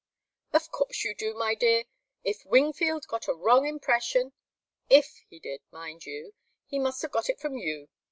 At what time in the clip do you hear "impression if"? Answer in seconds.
3.67-5.21